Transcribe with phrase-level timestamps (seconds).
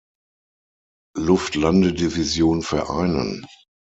[1.15, 3.45] Luftlandedivision vereinen.